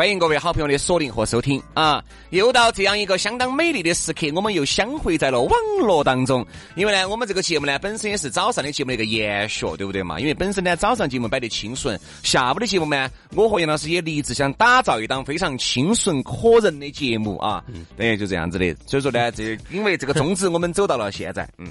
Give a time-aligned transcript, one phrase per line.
[0.00, 2.02] 欢迎各位好朋友的锁定和收听啊！
[2.30, 6.42] 又到这样一个相当美丽的时刻，我们又相会在了网络当中。
[6.74, 10.18] 因为呢，我们这个节目呢，本身也是早上的节目的一个延续，对不对嘛？
[10.18, 17.62] 因为本身呢，早上节目摆得清纯，下午的节目呢，我和杨老师也立志想打造一档非常清纯可人的节目啊。
[17.66, 18.74] 嗯，对，就这样子的。
[18.86, 21.46] 所以说呢，这因为这个宗旨，我们走到了现在。
[21.58, 21.68] 嗯，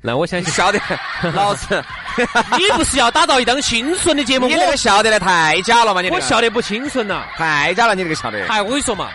[0.00, 0.78] 那我相信晓得，
[1.34, 1.82] 老师，
[2.56, 4.46] 你不是要打造一档清纯的节目？
[4.46, 6.00] 你那个笑得来太假了嘛！
[6.00, 6.88] 你我笑得不清。
[6.90, 7.94] 纯呐，太假了！
[7.94, 8.46] 你这个笑的？
[8.46, 9.08] 哎，我跟你说嘛，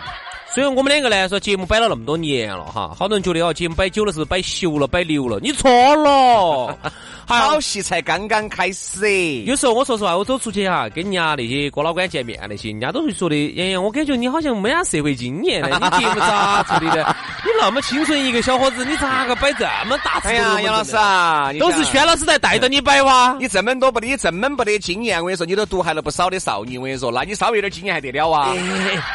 [0.54, 5.38] 虽然我们两个呢说节目摆了那么多年了哈，好多人觉得哦节目摆久了是摆熟了、摆流了？
[5.42, 6.78] 你错了，
[7.26, 9.42] 好戏才刚刚开始。
[9.42, 17.16] 有时候我说实话，我走出去哈，跟人家那些哥老倌见面那些，人家都会说的，洋洋，我感觉你好像没啥社会经验呢， 你节目咋做的？
[17.44, 20.20] 你那么清纯一个小伙子，你咋个摆这么大？
[20.24, 23.36] 哎呀，杨老师啊，都是轩老师在带着你摆哇！
[23.40, 26.78] 你这么多不得，这么不得经验，我跟你说，你都毒害了不少的少女。
[26.78, 28.52] 我跟你说，那你稍微有点经验还得了啊？
[28.52, 28.58] 哎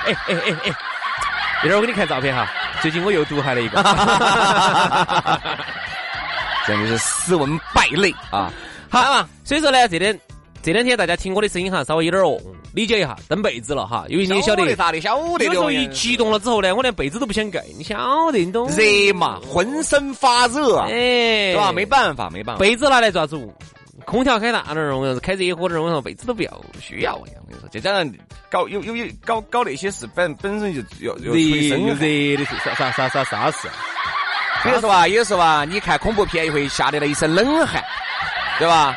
[0.08, 0.74] 哎哎哎哎！
[1.64, 2.48] 一会儿我给你看照片哈，
[2.82, 3.82] 最近我又毒害了一个，
[6.68, 8.52] 真的是斯文败类啊！
[8.90, 10.20] 好，所以说呢，这点。
[10.64, 12.40] 这两天大家听我的声音哈，稍微有点哦，
[12.76, 18.70] 理解一下，蹬被子了哈，因为你晓得咋的，晓得有时候一激动了之后呢，我连被子都不想盖，你晓得，你懂？
[18.70, 21.72] 热嘛，浑身发热，哎，是吧？
[21.72, 22.60] 没办法，没办法。
[22.60, 23.50] 被子拿来做啥子？
[24.06, 27.16] 空调开大点儿，我说，开热火点儿，我说，被子都不要，需要。
[27.16, 28.08] 我跟你说，再加上
[28.52, 33.68] 搞有有有搞搞那些事，本本身就要要热热的啥啥啥啥啥事？
[34.66, 37.84] 有时候啊，有时候啊，你看恐怖片也会吓得了一身冷汗，
[38.60, 38.96] 对吧？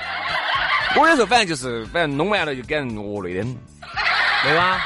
[0.96, 3.46] 我有时候反正就是，反正弄完了就给人饿累的，
[4.42, 4.80] 对吧？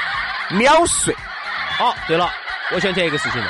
[0.49, 1.13] 秒睡。
[1.79, 2.29] 哦，对了，
[2.73, 3.47] 我想起一个事情了。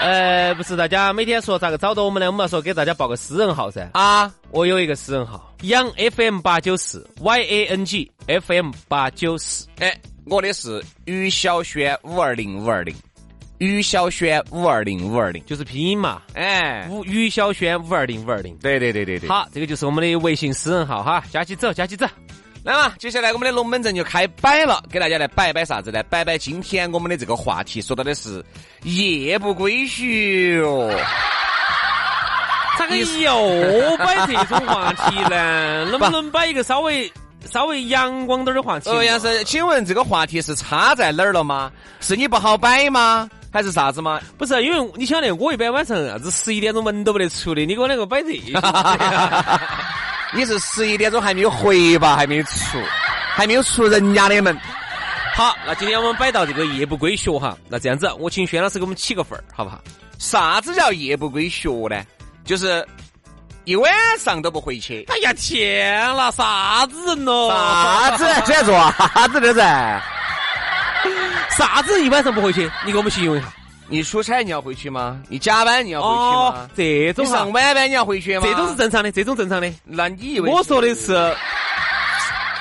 [0.00, 2.26] 呃，不是大家每天说咋个找到我们呢？
[2.26, 3.88] 我们要说给大家报个私人号噻。
[3.94, 9.66] 啊，我有一个私人号，杨 FM 八九四 Y A N G F M 八九四。
[9.78, 9.96] 哎，
[10.26, 12.94] 我的是于小轩五二零五二零。
[13.64, 19.28] 于小轩五二零五二零就是拼音嘛，哎，吴于小轩五二零五二零，对对对对对。
[19.28, 22.06] 好，这个就是我们的微信私人号哈，加起走，加起走。
[22.62, 26.02] 来嘛，接下来我们的龙门阵就开摆了，给大家来摆一摆啥子呢？
[26.04, 28.42] 摆摆今天我们的这个话题，说到的是
[28.84, 30.02] 夜不归宿。
[32.78, 35.84] 咋个又摆这种话题呢？
[35.92, 37.12] 能不能摆一个稍微
[37.44, 38.88] 稍微阳光点的话题？
[38.88, 41.70] 呃，杨生，请问这个话题是差在哪儿了吗？
[42.00, 43.28] 是你不好摆吗？
[43.54, 44.20] 还是啥子嘛？
[44.36, 48.52] 不是，因为你晓得，我一般晚上啥子十一点钟门都不得出的，你给我两个摆这些。
[50.34, 52.16] 你是十一点钟还没有回吧？
[52.16, 52.82] 还没有出，
[53.36, 54.58] 还没有出人家的门。
[55.36, 59.80] 好，那今天我们摆到这个夜不归学哈，那这样子，我请轩老师给我们起个份儿，好不好？
[60.18, 62.02] 啥子叫夜不归学呢？
[62.44, 62.84] 就是
[63.64, 65.06] 一晚上都不回去。
[65.08, 67.48] 哎呀天啦，啥子人咯？
[67.50, 68.24] 啥子？
[68.44, 70.02] 在做啥子的噻？
[71.56, 72.70] 啥子一晚上不回去？
[72.84, 73.46] 你给我们形容一下。
[73.86, 75.20] 你出差你要回去吗？
[75.28, 76.68] 你加班你要回去吗？
[76.74, 78.46] 这种上晚班你要回去吗？
[78.46, 79.70] 这种是正常的，这种正常的。
[79.84, 80.50] 那你以为？
[80.50, 81.12] 我说的是，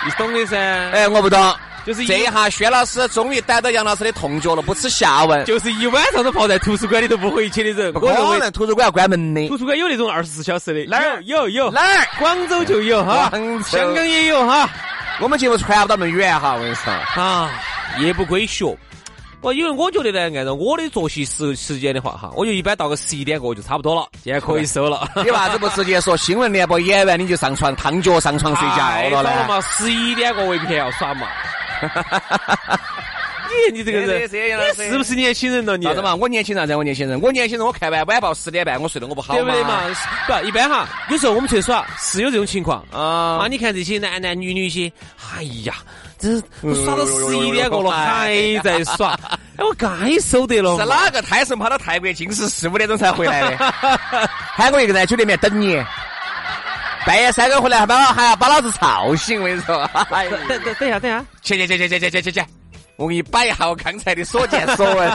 [0.05, 0.57] 你懂的噻。
[0.57, 1.55] 哎，我不懂。
[1.85, 5.43] 就是这一下，薛老师终于逮到杨老师的痛脚了，不耻下问。
[5.43, 7.93] 就是一晚上都泡在图书馆里头不回去的人。
[7.95, 9.45] 我认为，图书馆要关门的。
[9.49, 10.85] 图书馆有那种二十四小时的。
[10.89, 11.69] 哪儿有有？
[11.71, 12.07] 哪儿？
[12.19, 13.29] 广州就有哈，
[13.65, 14.69] 香港也有哈。
[15.19, 16.91] 我们节目传不到那么远哈，我跟你说。
[16.91, 17.51] 啊，
[17.99, 18.77] 夜不归宿。
[19.41, 25.05] 我因为我觉得呢，按照我的作息时时间的话哈，我就一般到个十一点过就差不多了，现在可以收了。
[25.17, 29.45] 你为啥子不直接说新闻联播演完你就上床烫脚上床睡觉了呢？
[29.45, 31.27] 嘛，十一点过未必要耍嘛。
[33.69, 34.21] 你 你这个人，
[34.77, 35.75] 你是不是年轻人了？
[35.75, 36.15] 你啥子嘛？
[36.15, 36.73] 我年轻啥子？
[36.73, 39.81] 我年轻人，我年轻人，我看完晚报十点半，我睡得我不好对不对嘛？
[40.25, 43.43] 不，一般哈，有时候我们去耍是有这种情况啊。
[43.43, 44.89] 啊，你看这些男男女女些，
[45.35, 45.75] 哎呀。
[46.61, 49.17] 我耍到十一点过了，还在耍，
[49.57, 49.87] 哎，我该
[50.19, 50.77] 收得了。
[50.79, 53.73] 是哪个胎神跑到泰国，竟是四五点钟才回来的？
[54.55, 55.83] 喊我一个人在酒店里面等你。
[57.05, 59.89] 半夜三更回来还把还要把老子吵醒，我跟你说。
[60.47, 62.45] 等等等一下，等一下，去去去去去去去去去，
[62.95, 65.11] 我给你摆一下我刚才的所见所闻。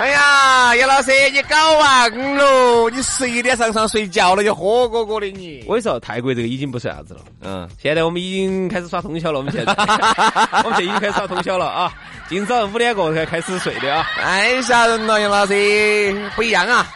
[0.00, 2.88] 哎呀，杨老师，你搞忘了？
[2.88, 5.62] 你十一点上床睡觉了，就喝过过的你。
[5.66, 7.20] 我跟你说，泰国这个已经不算啥子了。
[7.42, 9.38] 嗯，现在我们已经开始耍通宵了。
[9.38, 9.72] 我们现在，
[10.64, 11.92] 我们现在已经开始耍通宵了啊！
[12.30, 14.02] 今早五点过才开始睡的啊。
[14.14, 16.90] 太吓人了，杨老师，不一样啊！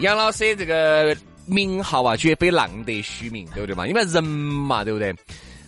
[0.00, 1.16] 杨老师这个
[1.46, 3.86] 名号啊，绝非浪得虚名，对不对嘛？
[3.86, 5.14] 因为人嘛，对不对？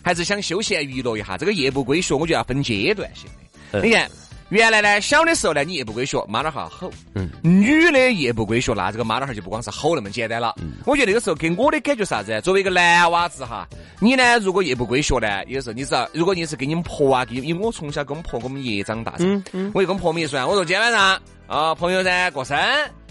[0.03, 1.35] 还是想休闲娱乐一下。
[1.35, 3.27] 这个夜不归宿，我觉得要分阶段性
[3.71, 3.81] 的。
[3.81, 4.07] 你看。
[4.53, 6.91] 原来呢，小的时候呢，你夜不归学，妈老汉吼。
[7.15, 7.27] 嗯。
[7.41, 10.53] 女的夜不归学，那这个妈老汉就不光是吼那么简单了。
[10.61, 10.73] 嗯。
[10.85, 12.39] 我觉得那个时候给我的感觉啥子？
[12.41, 13.67] 作为一个男娃子哈，
[13.99, 19.25] 你呢，如果夜不归学呢，有时候你知道，如果你是跟你们婆啊，跟因为我从小跟我们婆跟我们爷长大噻。
[19.25, 19.71] 嗯嗯。
[19.73, 22.55] 我就跟婆们一说，我说今天晚上啊，朋友噻过生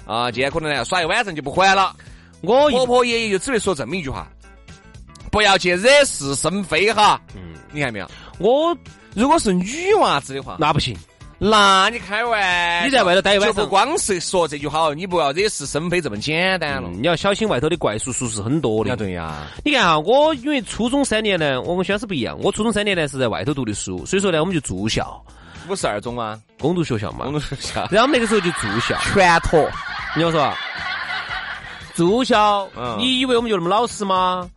[0.06, 1.96] 啊，今天可能呢耍一晚上就不回来了。
[2.42, 4.28] 我婆婆爷爷就只会说这么一句话：
[5.32, 7.20] 不要去惹是生非哈。
[7.34, 7.54] 嗯。
[7.72, 8.08] 你看没有？
[8.38, 8.76] 我
[9.14, 10.96] 如果是女娃子的话，那不行。
[11.44, 16.88] 那你开玩你在外头待一晚上，就不光是说这句话，你不要惹是生非这么简单了。
[16.88, 18.94] 你要小心外头的怪叔叔是很多的。
[18.94, 19.48] 对呀。
[19.64, 22.38] 你看哈，我因为初中三年呢，我跟轩是不一样。
[22.40, 25.20] 我初中三年呢是在外头读的书，所以说呢，我们就住校。
[25.68, 26.40] 五十二中吗？
[26.60, 27.24] 公读学校嘛。
[27.24, 27.88] 公读学校。
[27.90, 28.96] 然后那个时候就住校。
[29.12, 29.68] 全托。
[30.16, 30.48] 你我说，
[31.96, 34.48] 住校，你以为我们就那么老实吗？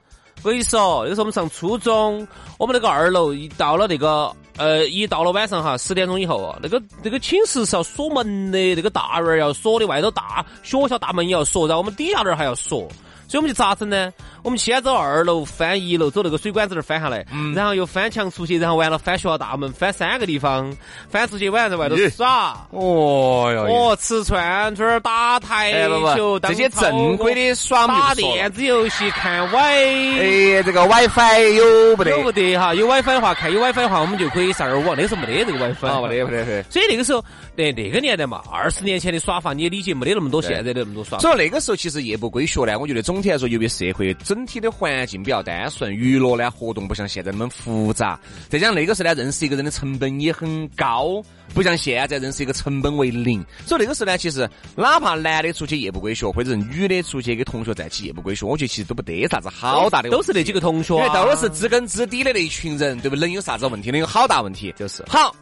[0.44, 2.28] 我跟你说，那个时候我们上初中，
[2.60, 4.32] 我们那个二楼一到了那个。
[4.58, 12.88] 呃，一到了晚上哈，十点钟以后啊，那个那个寝室是要锁门的，那个大门要锁的，外头大学校大门也要锁，然后我们底下那儿还要锁。
[13.28, 14.12] 所以我们就咋整呢？
[14.44, 17.26] 我们先走二楼，翻一楼，走那个水管子那儿翻下来，
[17.56, 20.72] 然后又翻墙出去，然后完了翻学校大门，翻三个地方，
[21.10, 22.56] 翻出去晚上在外头耍。
[22.70, 32.12] 哦哟，哦，吃串串，打台球，这些正规的耍打电子游戏，看 Wi，哎，这个 WiFi 有不得？
[32.12, 32.76] 有不得哈？
[32.76, 34.96] 有 WiFi 的话，看有 WiFi 的话，我们就可以上网。
[34.96, 37.26] 那时候没得这个 WiFi，没得，没得，所以那个时候，
[37.56, 41.22] 那那个年代嘛，二十年前的耍法你也理解，没得那么多现在的那么多耍法。
[41.22, 48.20] 所以那个时候其实夜不归宿呢，我觉得总体来说，由于社会整体的环境比较单纯，娱乐呢活动不像现在那么复杂，
[48.50, 51.24] 再加上那个时候呢，认识一个人的成本也很高，
[51.54, 53.44] 不像现在认识一个成本为零。
[53.66, 60.10] 所以那个时候呢，其实哪怕男的出去夜不归宿，或者是女的出去跟同学在一起夜不归宿，我觉得其实都不得啥子好大的。
[60.10, 63.22] 都是那几个同学，因为都是知根知底的那一群人，对不对？
[63.22, 63.92] 能有啥子问题？
[63.92, 64.74] 能有好大问题？
[64.78, 65.34] 就是好。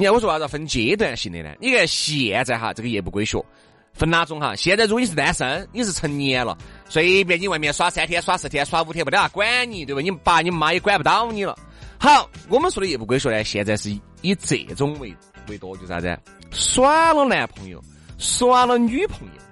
[0.00, 1.50] 你看我说啥子分阶段性的呢？
[1.60, 3.44] 你看现在哈，这个夜不归宿。
[3.92, 4.56] 分哪种哈？
[4.56, 6.56] 现在如果你是单身，你是成年了，
[6.88, 10.00] 随便你外面耍三天、耍四天、耍五天，不得管你，对吧？
[10.00, 11.54] 你爸你妈也管不到你了。
[11.98, 13.90] 好，我们说的夜不归宿呢，现在是
[14.22, 15.14] 以这种为
[15.48, 16.18] 为多，就啥子？
[16.50, 17.78] 耍了男朋友，
[18.16, 19.42] 耍了女朋友，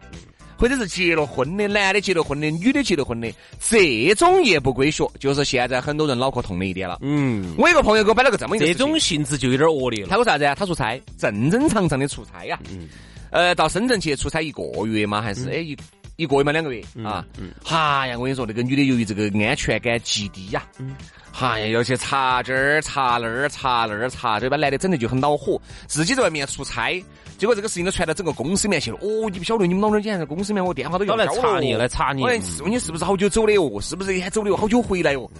[0.59, 6.99] 或者是结了婚的，男的结了婚的，女的结了婚的，这种夜不归宿，就是现在很多人脑壳痛的一点了。
[7.01, 10.09] 嗯，我一个朋友给我摆了个这么一个，这种性质就有点恶劣了。
[10.09, 10.55] 他说啥子啊？
[10.57, 12.59] 他出差，正正常常的出差呀。
[12.71, 12.89] 嗯。
[13.31, 15.23] 呃，到深圳去出差一个月吗？
[15.23, 15.77] 还是哎一
[16.17, 16.51] 一个月嘛？
[16.51, 17.25] 两个月啊？
[17.39, 20.97] 嗯，哈呀，我跟你说，那个女的由于这个安全感极低呀，嗯，
[21.31, 24.57] 哈呀，要去查这儿查那儿查那儿查，这把？
[24.57, 27.01] 男的整的就很恼火，自己在外面出差，
[27.39, 28.99] 结果这个事情都传到整个公司里面去了。
[29.01, 33.81] 哦，你不晓得你们老娘今天在公司里面，我电话都要来查你，来查你，问你是不是好久走的哦？
[33.81, 35.31] 是不是还走的好久回来哦？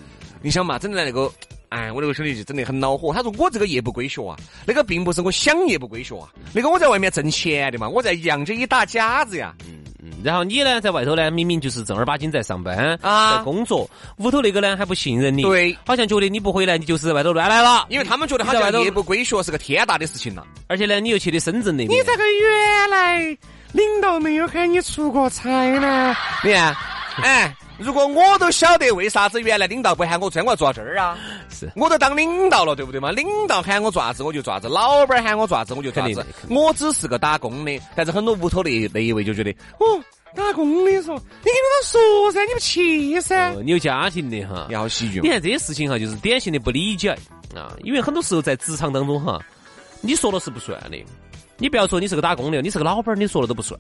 [0.41, 1.31] 你想嘛，整的那个。
[1.71, 3.13] 哎，我那个兄弟就整的很恼火。
[3.13, 10.11] 他说：“我这个夜不归宿啊，那个并不是我想夜不归宿啊，那个我在外面挣钱的嘛，我在养着一大家子呀。”嗯嗯。
[10.23, 13.89] 然后你呢，在外头呢，明明就是正儿八经在上班啊，在工作，
[14.19, 20.47] 屋头那个呢还不信任你，对，好像觉得你不回来，你就是在外头乱来了，因为他们觉得好像夜不归宿是个天大的事情了。
[20.67, 23.39] 而且呢，你又去的深圳那边，你这个原来
[23.73, 26.17] 领导没有喊你出过差呢？
[26.45, 26.77] 你看，
[27.23, 27.55] 哎。
[27.79, 31.17] 如果我都晓得为啥子原来领导不喊我做，我要做这儿啊？
[31.49, 33.13] 是，我都当领导了，对不对嘛？
[33.13, 36.27] 领导喊我做啥子我就做啥子，老板喊我做啥子我就做啥子。
[36.51, 40.03] 我只是个打工的，但是很多屋头那那一位就觉得，哦，
[40.35, 43.55] 打工的说，你跟他说噻，你不去噻？
[43.63, 45.21] 你有家庭的哈，你好喜剧。
[45.21, 47.11] 你看这些事情哈，就是典型的不理解
[47.55, 49.41] 啊，因为很多时候在职场当中哈，
[50.01, 50.99] 你说了是不算的。
[51.61, 53.79] 你不要说你是个打工的，你是个老板，你说了都不算。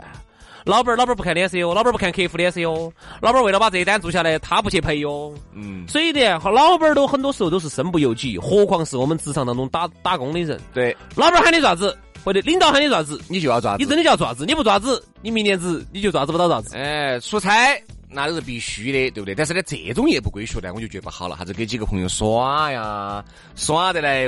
[0.68, 5.32] 老板儿，老板儿不看脸色哟，老板儿不看客户脸色哟，老板儿为了把这一单做下来，他不去赔哟。
[5.54, 10.60] 嗯，所以呢，和老板儿都很多时候都是身不由己，何况是我们职场当中打打工的人。
[10.74, 16.76] 对，老板儿喊你爪子，或者领导喊你爪子，你就要爪子，你真的就要爪子，你不爪子，你明年子你就爪子不到爪子。
[16.76, 19.34] 哎，出差那都是必须的，对不对？
[19.34, 23.24] 但是呢，这种夜不归宿呢，我就觉得不好了，啥子跟几个朋友耍呀，
[23.56, 24.26] 耍得来。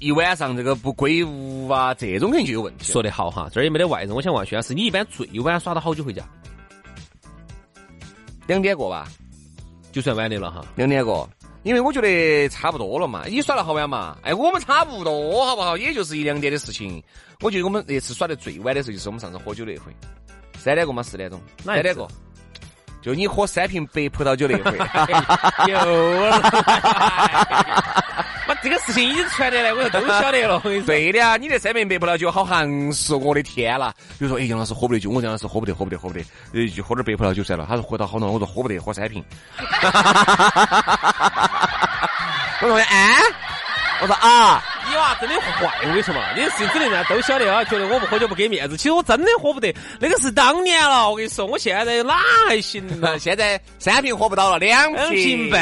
[0.00, 2.84] 一晚上这个不归屋啊，这种肯定就有问题。
[2.84, 4.14] 说得好哈，这儿也没得外人。
[4.14, 6.22] 我想问徐老师，你一般最晚耍到好久回家？
[8.46, 9.08] 两点过吧，
[9.90, 10.64] 就算晚的了哈。
[10.76, 11.28] 两点过，
[11.64, 13.24] 因为我觉得差不多了嘛。
[13.26, 14.16] 你耍了好晚嘛？
[14.22, 15.76] 哎，我们差不多好不好？
[15.76, 17.02] 也就是一两点的事情。
[17.40, 19.92] 我觉得我们那次耍的最晚的时候，就是我们上次喝酒那回，
[20.56, 22.08] 三点过嘛，四点钟，三点过。
[23.02, 24.78] 就你喝三瓶白葡萄酒那回，
[25.70, 26.40] 有了。
[26.40, 28.04] 把
[28.62, 30.60] 这个事情已经传得来，我说都晓得了。
[30.86, 33.94] 对的啊，你这三瓶白葡萄酒好行实，我的天啦！
[34.18, 36.20] 比如说，哎，杨老师喝不得酒，我杨老师喝不得，喝不得，喝不得，
[36.52, 37.64] 呃，就喝点白葡萄酒算了。
[37.68, 39.24] 他说喝到好浓，我说喝不得，喝三瓶。
[42.60, 43.14] 我说哎。
[44.00, 48.76] 我说啊，你娃真的坏，我跟你说嘛，你的事情整的人家都晓得啊，觉得我不喝酒不给面子。
[48.76, 51.10] 其实我真的喝不得，那个是当年了。
[51.10, 52.14] 我跟你说，我现在哪
[52.46, 53.18] 还行呢？
[53.18, 55.60] 现在三瓶喝不到了，两瓶半，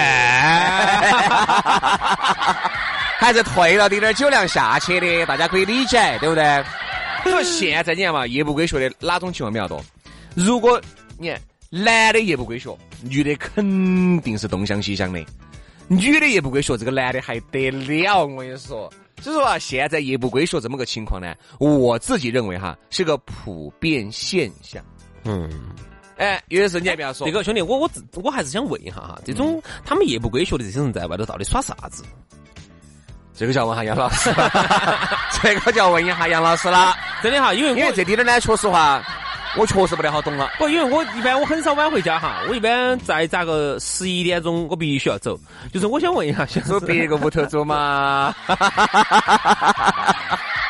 [3.18, 6.64] 还是退了点点酒量下去的，大家可以理解，对不对？
[7.22, 9.82] 所以说现在你看嘛，夜不归宿的哪种情况比较多？
[10.34, 10.80] 如果
[11.18, 15.24] 你看男的夜不归宿，女的肯定是东想西想的。
[15.88, 18.26] 女的夜不归宿，这个男的还得了？
[18.26, 24.84] 我跟你说，所以说啊，现在夜不归宿这么个情况呢，我自己认为哈是个普遍现象。
[25.24, 25.50] 嗯，
[26.16, 32.04] 哎，有的时候你还不要说，这个兄弟，我我我还是想问一下哈，这种他们夜不归宿的这些人在外头到底耍啥子？
[33.36, 34.32] 这个叫问下杨老师，
[35.42, 36.96] 这个叫问一下杨老师了。
[37.22, 39.02] 真的哈，因为因为这点呢，确实话。
[39.58, 45.34] 我确实不太好懂了，不，因为我一般我很少晚回家哈，我一般在咋个十一点钟我必须要走。
[45.72, 48.34] 就是我想问一下，走别个屋头走嘛？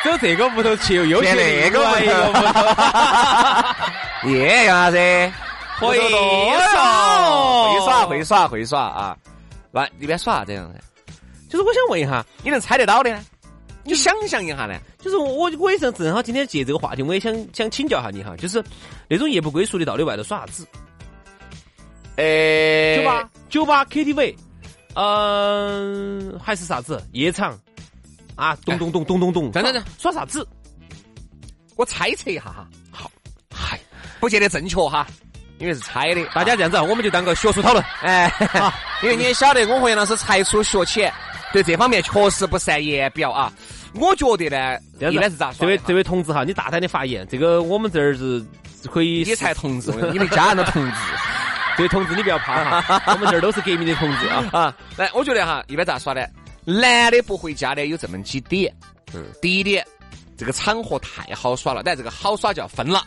[0.04, 1.84] 走这个屋头去又去那个屋
[4.22, 4.30] 头？
[4.30, 5.32] 耶，杨老师，
[5.80, 5.98] 会
[6.72, 9.16] 耍，会耍，会耍，会耍啊！
[9.72, 10.78] 玩一边耍啥子样子？
[11.48, 13.18] 就是我想问一下，你能猜得到的？
[13.84, 18.62] 你想象一下呢，就是我我也是正好今天借这个话题，我也想想请教下你哈，就是
[19.08, 20.66] 那种夜不归宿的到底外头耍啥子？
[22.16, 24.34] 诶，酒吧、酒吧、KTV，
[24.94, 27.56] 嗯，还是啥子夜场
[28.34, 28.56] 啊？
[28.64, 30.44] 咚咚咚咚咚咚，等等等，耍啥子？
[31.76, 33.08] 我猜测一下哈，好，
[33.54, 33.78] 嗨，
[34.18, 35.06] 不见得正确哈，
[35.58, 36.24] 因为是猜的。
[36.34, 38.32] 大家这样子，我们就当个学术讨论，哎，
[39.04, 41.12] 因为你也晓得，我和杨老师才疏学浅，
[41.56, 43.50] 对这方面确实不善言表啊。
[43.94, 44.78] 我觉得呢，
[45.10, 45.60] 一般是咋说？
[45.60, 48.44] 这位这位同志哈，你大胆的发言，这个我们这儿是
[48.92, 49.24] 可以。
[49.26, 50.96] 你才同志， 你们家人的同志。
[51.78, 54.76] 这位同志你不要怕哈，我们这儿都是革命的同志啊啊！
[54.98, 56.20] 来，我觉得哈，一般咋耍呢？
[56.66, 58.70] 男的不回家的有这么几点。
[59.14, 59.24] 嗯。
[59.40, 59.82] 第一点，
[60.36, 63.02] 这个场合太好耍了，但这个好耍就要分了。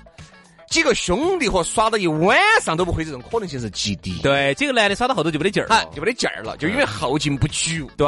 [0.70, 4.20] 几个兄弟伙耍到一晚上都不回，这种可能性是极低。
[4.22, 7.90] 对，几个男的耍到后头就没得劲儿了，就没得劲儿了，就因为后劲不足。
[7.98, 8.08] 对。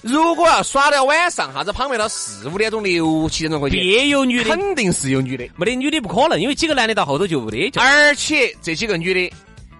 [0.00, 7.80] 如果要耍到晚上，啥子旁边到四五点钟、六七点钟回去，别有女的，肯定是有女的，没得女的不可能，因为几个男的到后头就没得。
[7.80, 9.36] 而且这几个女的，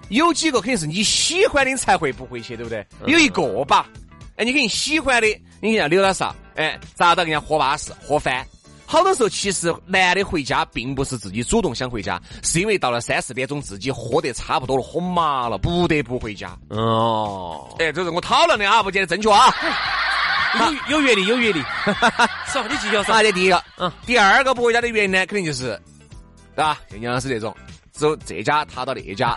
[0.09, 2.85] 有几个肯定是你喜欢的才会不回去，对不对？
[3.07, 3.87] 有一个吧，
[4.37, 5.29] 哎，你肯定喜欢的，
[5.61, 6.35] 你给人家留到啥？
[6.57, 8.45] 哎，咋到人家喝巴适、喝翻。
[8.85, 16.59] 好多时候，其实男的回家并不是自己主动想回家，是因为到了三四点钟自己喝得差不多了，喝麻了，不得不回家。
[16.71, 19.55] 哦，哎，这是我讨论的啊，不见得正确啊。
[20.89, 21.61] 有有阅历，有阅历。
[22.51, 23.15] 是，你继续说。
[23.15, 25.81] 啊这第一个，嗯，第二个不回家的原因呢，肯定就是，
[26.55, 26.79] 对吧？
[26.91, 27.55] 像杨老师这种，
[27.93, 29.35] 走这家踏到那家，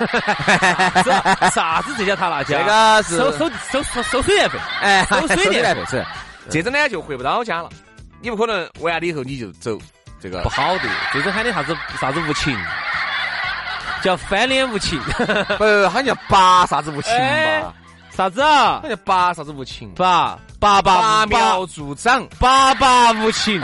[1.53, 2.57] 啥子这家踏那家？
[2.59, 6.05] 这个是收收收收收水电费，哎，收水电费是。
[6.49, 7.69] 这种呢就回不到家了，
[8.21, 9.79] 你不可能完了以后你就走，
[10.19, 10.83] 这个不好的。
[11.13, 12.57] 这种喊的啥子啥子无情，
[14.01, 14.99] 叫翻脸无情，
[15.57, 17.13] 不，好像拔啥子无情
[17.61, 17.73] 吧？
[18.11, 18.81] 啥子啊？
[18.83, 19.89] 那叫拔啥子无情？
[19.95, 23.59] 拔拔拔苗助长，拔拔无情。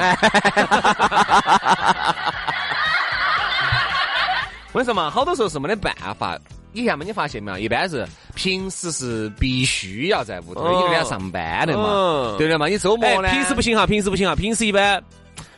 [4.71, 6.39] 我跟你说嘛，好多时候是没得办法。
[6.73, 7.57] 以前嘛，你发现没有？
[7.57, 12.67] 一般是平时是必须要在屋头，因为要上班的嘛，对不对嘛？
[12.67, 13.29] 你周末呢？
[13.29, 15.03] 平时不行哈，平时不行哈，平时一般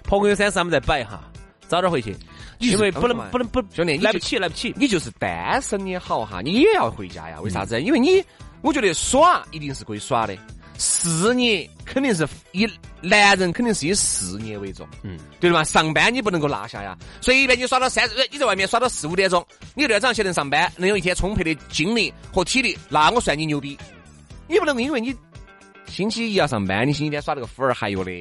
[0.04, 1.22] 朋友三四他们在摆哈，
[1.68, 2.16] 早点回去，
[2.58, 4.74] 因为不能不能不兄弟来不起来不起。
[4.78, 7.40] 你就是单身也好哈，你也要回家呀？
[7.42, 7.80] 为啥子？
[7.82, 8.24] 因为你。
[8.62, 10.38] 我觉得耍一定是可以耍的，
[10.78, 12.68] 事业肯定是以
[13.02, 15.64] 男人肯定是以事业为重，嗯，对的嘛？
[15.64, 23.78] 上班你不能够落下呀，随便你耍到三，你在外面耍到四五点钟，你第二早上起来上班，能有一天充沛的精力和体力，那我算你牛逼。
[24.48, 25.16] 你不能因为你
[25.88, 28.12] 星期一要上班，你星期天耍那个富儿还有的，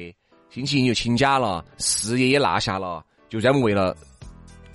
[0.49, 3.95] 星期一就请假了，事业也落下了，就专门为了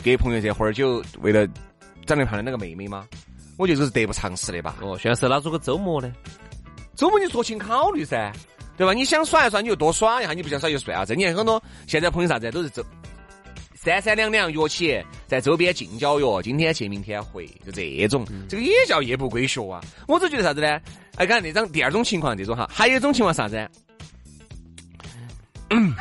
[0.03, 1.47] 给朋友这会儿就为了
[2.07, 3.07] 长得漂亮那个妹妹吗？
[3.57, 4.77] 我觉得这是得不偿失的吧。
[4.81, 6.13] 哦，现在是哪做个周末呢？
[6.97, 8.33] 周末你酌情考虑噻，
[8.77, 8.93] 对吧？
[8.93, 11.05] 你想耍一耍，你就多耍一下；你不想耍就算了。
[11.07, 12.85] 这你看很多现在朋友啥子都是周
[13.75, 19.81] 三三两两约起，在周边近郊约，今天去明天回，就这种，这个也叫夜不归宿啊。
[20.09, 20.81] 我只觉得啥子呢？
[21.17, 23.71] 哎，刚才那种第二种情况这种哈，还有一种情况啥子？
[25.71, 25.95] 嗯，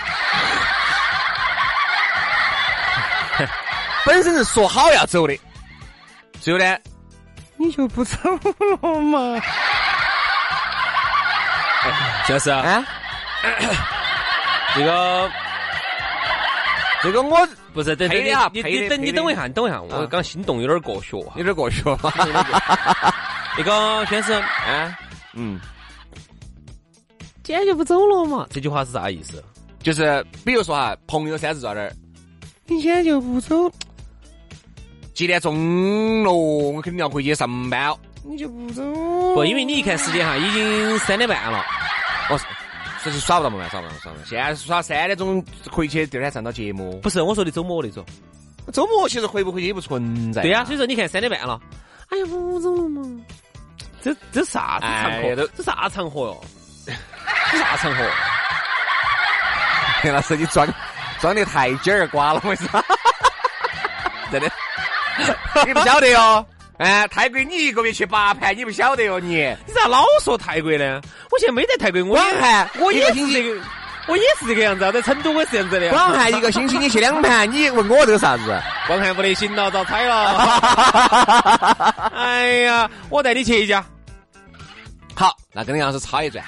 [4.05, 5.35] 本身是说好要走的，
[6.39, 6.77] 最后呢，
[7.63, 8.17] 你就不走
[8.81, 9.39] 了嘛？
[12.27, 12.83] 就是啊，
[14.75, 15.31] 这个。
[17.01, 21.83] 这个我不是等等你你等你等我一下，你等我一下，我刚心动有点过血，有点过血。
[23.57, 24.97] 那个先生，啊，
[25.33, 25.59] 嗯，
[27.43, 28.47] 今天就不走了嘛？
[28.49, 29.43] 这句话是啥意思？
[29.81, 31.93] 就是比如说啊，朋友三十在那儿，
[32.67, 33.69] 你今天就不走？
[35.13, 36.31] 几点钟了？
[36.31, 37.93] 我肯定要回去上班，
[38.23, 38.83] 你就不走？
[39.35, 41.63] 不，因为你一看时间哈，已经三点半了。
[42.29, 42.39] 我。
[43.05, 43.67] 这是耍不到嘛？
[43.67, 44.23] 耍不到，耍不到。
[44.23, 46.97] 现在是耍三点钟回去，第二天上到节目。
[47.01, 48.01] 不是，我说的周末那种。
[48.71, 50.41] 周末其实回不回去也不存在。
[50.41, 51.59] 对呀，所以说你看三点半了。
[52.11, 53.01] 哎呀，不走了嘛？
[54.01, 55.35] 这这啥子场合？
[55.57, 56.41] 这啥场合哟？
[57.51, 58.09] 这啥场合？
[60.01, 60.65] 田老师，你装
[61.19, 62.81] 装的太尖儿瓜了，我操？
[64.31, 64.49] 真的，
[65.67, 66.45] 你不晓得哟。
[66.79, 69.35] 哎，泰国你一个月去八盘，你不晓得哟你？
[69.67, 70.99] 你咋老说泰国呢？
[71.29, 73.61] 我现在没在泰国，我广汉我也是这个，
[74.07, 75.89] 我也是这个样子，在成都我是这样子的。
[75.91, 78.59] 广汉一个星期你去两盘，你问我这个啥子？
[78.87, 80.33] 广汉不得行了，遭踩了。
[82.15, 83.85] 哎呀，我带你去一家。
[85.15, 86.43] 好，那跟你样是差一转。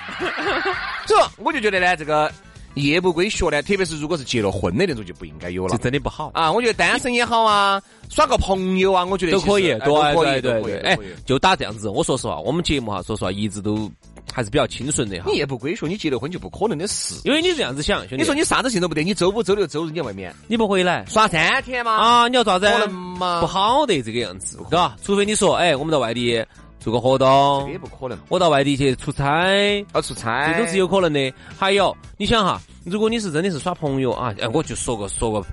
[1.05, 2.31] 这我就觉得呢，这个。
[2.75, 6.51] 夜不归宿呢，特别是如果是结了婚的那种就不应该有了，这真的不好啊！
[6.51, 10.77] 我觉得单身也好啊，耍个朋友啊，我觉得都可以，对对对对。
[10.79, 11.89] 哎，就打这样子。
[11.89, 13.89] 我说实话，我们节目哈，说实话一直都
[14.33, 15.31] 还是比较清纯的哈。
[15.31, 21.93] 你夜不归宿，你结了婚就不可能的事，因为你这样子想，兄弟你说你啥子事都不得，你周五、周六、周日你在外面，你不回来耍三天吗？
[21.95, 22.67] 啊，你要咋子？
[22.67, 23.39] 可能吗？
[23.39, 24.97] 不好的这个样子，对吧？
[25.01, 26.45] 除非你说，哎，我们在外地。
[26.85, 28.15] 做个活动，也不可能。
[28.29, 31.33] 我到外地去出差，要出差，这都是有可能的。
[31.57, 35.43] 还有，你想哈，如果你是真的是耍朋友啊，哎，我就说个说个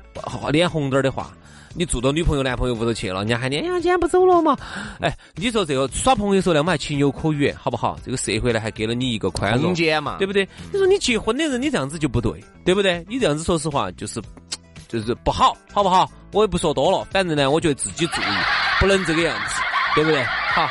[0.50, 1.32] 脸红点儿的话，
[1.74, 4.54] 你住到女朋友男朋友屋头去了，人家喊你，哎呀，今天不走了嘛？
[5.00, 7.98] 哎，你说这个耍朋友时候呢，我们还情有可原，好不好？
[8.04, 10.46] 这个社会呢，还给了你一个宽容空间嘛，对不对？
[10.70, 13.02] 你说你结婚的人，你这样子就不对，对不对？
[13.08, 14.20] 你这样子说实话就是
[14.86, 16.06] 就是不好，好不好？
[16.32, 18.24] 我也不说多了，反正呢，我觉得自己注意，
[18.80, 19.54] 不能这个样子，
[19.94, 20.22] 对不对？
[20.54, 20.68] 好。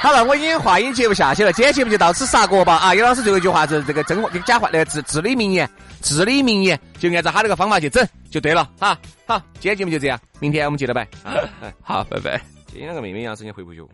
[0.00, 2.94] 好了，我已经话音接不下去了，今天节目就到此杀过吧啊！
[2.94, 5.68] 有老师最后一句话是这个真话，这个假话，那个至至理名言，
[6.00, 8.98] 至理名言，就按照他这个方法去整就对了哈。
[9.26, 11.06] 好，今天节目就这样，明天我们接着摆。
[11.82, 12.40] 好，拜拜。
[12.66, 13.84] 今天那个妹妹杨师你回不去？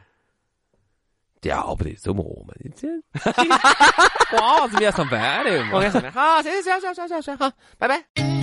[1.40, 2.88] 调不得周末嘛，你这
[4.30, 5.70] 瓜娃子你要上班的嘛？
[5.74, 6.12] 我该上班。
[6.12, 8.35] 好，行行行行行行，好，拜拜。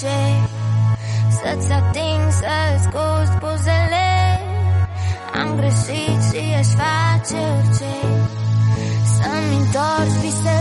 [0.00, 0.48] Facilce
[1.30, 4.08] Să-ți ating, să-ți gust buzele.
[5.40, 7.92] Am greșit și ești facilce
[9.14, 10.59] Să-mi întorci visele